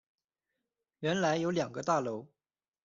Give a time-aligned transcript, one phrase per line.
[1.01, 2.25] 原来有两个大楼